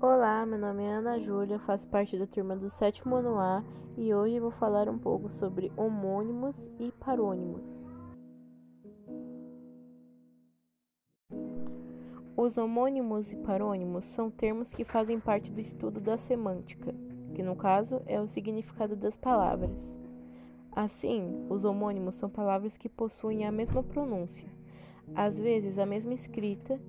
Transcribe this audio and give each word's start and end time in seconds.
Olá, 0.00 0.46
meu 0.46 0.60
nome 0.60 0.84
é 0.84 0.92
Ana 0.92 1.18
Júlia, 1.18 1.58
faço 1.58 1.88
parte 1.88 2.16
da 2.16 2.24
turma 2.24 2.54
do 2.54 2.70
sétimo 2.70 3.16
ano 3.16 3.36
A 3.36 3.64
e 3.96 4.14
hoje 4.14 4.38
vou 4.38 4.52
falar 4.52 4.88
um 4.88 4.96
pouco 4.96 5.28
sobre 5.28 5.72
homônimos 5.76 6.70
e 6.78 6.92
parônimos. 7.00 7.84
Os 12.36 12.56
homônimos 12.56 13.32
e 13.32 13.36
parônimos 13.38 14.04
são 14.04 14.30
termos 14.30 14.72
que 14.72 14.84
fazem 14.84 15.18
parte 15.18 15.50
do 15.50 15.60
estudo 15.60 16.00
da 16.00 16.16
semântica, 16.16 16.94
que 17.34 17.42
no 17.42 17.56
caso 17.56 18.00
é 18.06 18.20
o 18.20 18.28
significado 18.28 18.94
das 18.94 19.16
palavras. 19.16 19.98
Assim, 20.70 21.44
os 21.50 21.64
homônimos 21.64 22.14
são 22.14 22.30
palavras 22.30 22.76
que 22.76 22.88
possuem 22.88 23.44
a 23.44 23.50
mesma 23.50 23.82
pronúncia, 23.82 24.48
às 25.12 25.40
vezes 25.40 25.76
a 25.76 25.84
mesma 25.84 26.14
escrita 26.14 26.80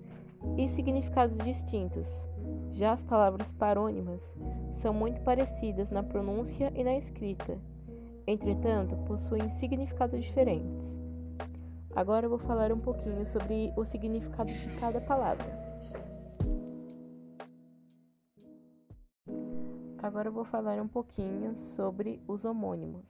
e 0.56 0.68
significados 0.68 1.36
distintos, 1.38 2.29
já 2.74 2.94
as 2.94 3.04
palavras 3.04 3.52
parônimas 3.52 4.36
são 4.74 4.94
muito 4.94 5.22
parecidas 5.22 5.92
na 5.92 6.04
pronúncia 6.04 6.72
e 6.76 6.84
na 6.84 6.96
escrita, 6.96 7.58
entretanto, 8.26 8.96
possuem 9.06 9.50
significados 9.50 10.24
diferentes. 10.24 10.98
Agora 11.96 12.26
eu 12.26 12.30
vou 12.30 12.40
falar 12.40 12.72
um 12.72 12.80
pouquinho 12.80 13.26
sobre 13.26 13.74
o 13.76 13.84
significado 13.84 14.54
de 14.54 14.70
cada 14.80 15.02
palavra. 15.02 15.70
Agora 20.02 20.30
eu 20.30 20.34
vou 20.34 20.46
falar 20.46 20.82
um 20.82 20.88
pouquinho 20.88 21.58
sobre 21.58 22.22
os 22.28 22.46
homônimos. 22.46 23.06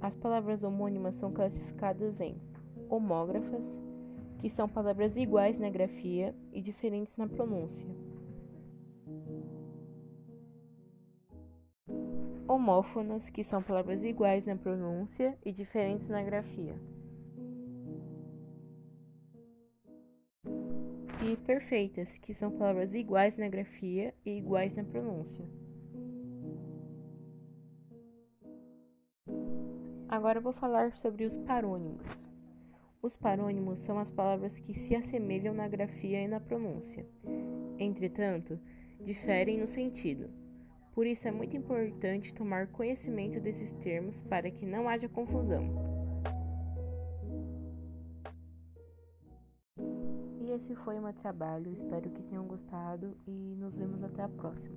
As 0.00 0.16
palavras 0.16 0.64
homônimas 0.64 1.14
são 1.14 1.30
classificadas 1.30 2.20
em 2.20 2.36
homógrafas, 2.88 3.80
que 4.40 4.50
são 4.50 4.68
palavras 4.68 5.16
iguais 5.16 5.60
na 5.60 5.70
grafia 5.70 6.34
e 6.52 6.60
diferentes 6.60 7.16
na 7.16 7.28
pronúncia. 7.28 7.86
Homófonas, 12.52 13.30
que 13.30 13.42
são 13.42 13.62
palavras 13.62 14.04
iguais 14.04 14.46
na 14.46 14.56
pronúncia 14.56 15.36
e 15.44 15.52
diferentes 15.52 16.08
na 16.08 16.22
grafia. 16.22 16.78
E 21.24 21.36
perfeitas, 21.46 22.18
que 22.18 22.34
são 22.34 22.50
palavras 22.50 22.94
iguais 22.94 23.36
na 23.36 23.48
grafia 23.48 24.14
e 24.24 24.38
iguais 24.38 24.76
na 24.76 24.84
pronúncia. 24.84 25.44
Agora 30.08 30.40
vou 30.40 30.52
falar 30.52 30.96
sobre 30.96 31.24
os 31.24 31.36
parônimos. 31.38 32.06
Os 33.00 33.16
parônimos 33.16 33.80
são 33.80 33.98
as 33.98 34.10
palavras 34.10 34.58
que 34.58 34.74
se 34.74 34.94
assemelham 34.94 35.54
na 35.54 35.66
grafia 35.66 36.22
e 36.22 36.28
na 36.28 36.38
pronúncia. 36.38 37.06
Entretanto, 37.78 38.58
diferem 39.04 39.58
no 39.58 39.66
sentido. 39.66 40.30
Por 40.94 41.06
isso 41.06 41.26
é 41.26 41.30
muito 41.30 41.56
importante 41.56 42.34
tomar 42.34 42.66
conhecimento 42.66 43.40
desses 43.40 43.72
termos 43.72 44.22
para 44.22 44.50
que 44.50 44.66
não 44.66 44.88
haja 44.88 45.08
confusão. 45.08 45.64
E 50.40 50.50
esse 50.50 50.74
foi 50.74 50.98
o 50.98 51.02
meu 51.02 51.14
trabalho, 51.14 51.72
espero 51.72 52.10
que 52.10 52.22
tenham 52.22 52.46
gostado 52.46 53.16
e 53.26 53.56
nos 53.56 53.74
vemos 53.74 54.02
até 54.02 54.22
a 54.22 54.28
próxima. 54.28 54.76